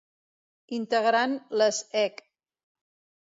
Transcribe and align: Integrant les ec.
Integrant 0.77 1.35
les 1.63 1.77
ec. 2.05 2.25